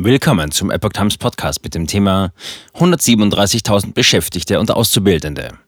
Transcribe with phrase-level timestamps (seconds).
[0.00, 2.32] Willkommen zum Epoch Times Podcast mit dem Thema
[2.74, 5.58] 137.000 Beschäftigte und Auszubildende.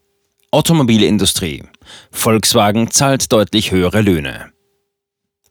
[0.53, 1.65] Automobilindustrie.
[2.13, 4.53] Volkswagen zahlt deutlich höhere Löhne.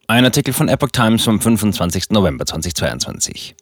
[0.08, 2.12] Ein Artikel von Epoch Times vom 25.
[2.12, 3.54] November 2022.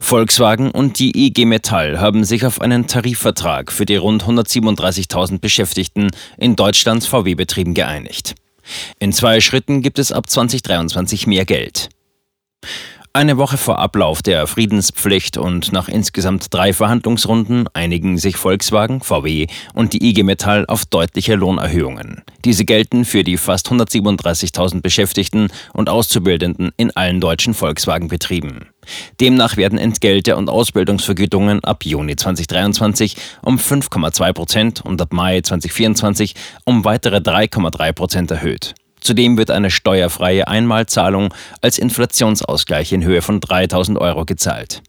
[0.00, 6.10] Volkswagen und die IG Metall haben sich auf einen Tarifvertrag für die rund 137.000 Beschäftigten
[6.36, 8.34] in Deutschlands VW-Betrieben geeinigt.
[8.98, 11.90] In zwei Schritten gibt es ab 2023 mehr Geld.
[13.14, 19.46] Eine Woche vor Ablauf der Friedenspflicht und nach insgesamt drei Verhandlungsrunden einigen sich Volkswagen, VW
[19.74, 22.22] und die IG Metall auf deutliche Lohnerhöhungen.
[22.44, 28.68] Diese gelten für die fast 137.000 Beschäftigten und Auszubildenden in allen deutschen Volkswagen-Betrieben.
[29.20, 36.34] Demnach werden Entgelte und Ausbildungsvergütungen ab Juni 2023 um 5,2 Prozent und ab Mai 2024
[36.64, 38.74] um weitere 3,3 Prozent erhöht.
[39.00, 44.82] Zudem wird eine steuerfreie Einmalzahlung als Inflationsausgleich in Höhe von 3000 Euro gezahlt.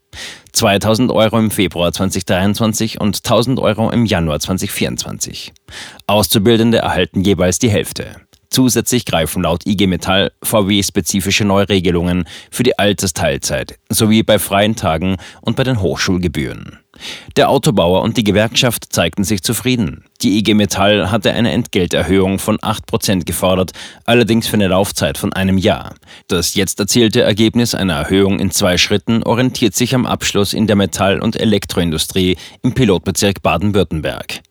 [0.53, 5.53] 2000 Euro im Februar 2023 und 1000 Euro im Januar 2024.
[6.07, 8.15] Auszubildende erhalten jeweils die Hälfte.
[8.49, 15.55] Zusätzlich greifen laut IG Metall VW-spezifische Neuregelungen für die Altersteilzeit sowie bei freien Tagen und
[15.55, 16.79] bei den Hochschulgebühren.
[17.35, 20.05] Der Autobauer und die Gewerkschaft zeigten sich zufrieden.
[20.21, 23.71] Die IG Metall hatte eine Entgelterhöhung von 8% gefordert,
[24.05, 25.95] allerdings für eine Laufzeit von einem Jahr.
[26.27, 30.75] Das jetzt erzielte Ergebnis einer Erhöhung in zwei Schritten orientiert sich am Abschluss in der
[30.75, 34.41] Metall- und Elektroindustrie im Pilotbezirk Baden-Württemberg.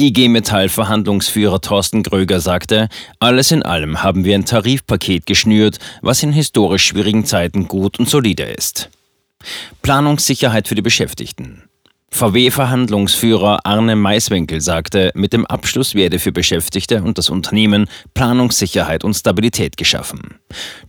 [0.00, 2.88] IG Metall Verhandlungsführer Thorsten Gröger sagte,
[3.18, 8.08] alles in allem haben wir ein Tarifpaket geschnürt, was in historisch schwierigen Zeiten gut und
[8.08, 8.90] solide ist.
[9.82, 11.68] Planungssicherheit für die Beschäftigten.
[12.10, 19.14] VW-Verhandlungsführer Arne Maiswinkel sagte, mit dem Abschluss werde für Beschäftigte und das Unternehmen Planungssicherheit und
[19.14, 20.40] Stabilität geschaffen.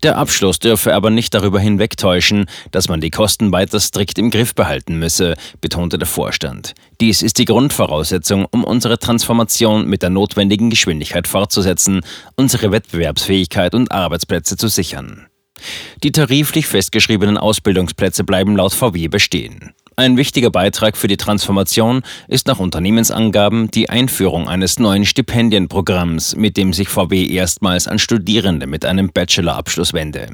[0.01, 4.55] Der Abschluss dürfe aber nicht darüber hinwegtäuschen, dass man die Kosten weiter strikt im Griff
[4.55, 6.73] behalten müsse, betonte der Vorstand.
[7.01, 12.01] Dies ist die Grundvoraussetzung, um unsere Transformation mit der notwendigen Geschwindigkeit fortzusetzen,
[12.37, 15.27] unsere Wettbewerbsfähigkeit und Arbeitsplätze zu sichern.
[16.03, 19.73] Die tariflich festgeschriebenen Ausbildungsplätze bleiben laut VW bestehen.
[19.97, 26.55] Ein wichtiger Beitrag für die Transformation ist nach Unternehmensangaben die Einführung eines neuen Stipendienprogramms, mit
[26.55, 30.29] dem sich VW erstmals an Studierende mit einem Bachelorabschluss wende.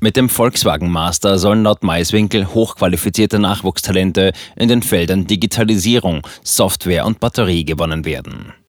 [0.00, 7.20] Mit dem Volkswagen Master sollen laut Maiswinkel hochqualifizierte Nachwuchstalente in den Feldern Digitalisierung, Software und
[7.20, 8.52] Batterie gewonnen werden.